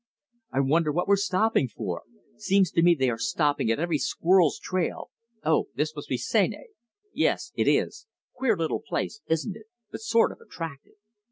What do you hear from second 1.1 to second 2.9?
stopping for. Seems to